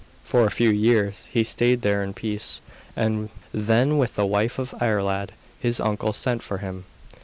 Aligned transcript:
For 0.23 0.47
a 0.47 0.49
few 0.49 0.71
years 0.71 1.25
he 1.29 1.43
stayed 1.43 1.83
there 1.83 2.01
in 2.01 2.13
peace, 2.15 2.59
and 2.95 3.29
then 3.53 3.99
the 3.99 4.25
wife 4.25 4.57
of 4.57 4.73
Iarlaid 4.81 5.29
his 5.59 5.79
uncle 5.79 6.11
sent 6.11 6.41
for 6.41 6.57
him. 6.57 6.85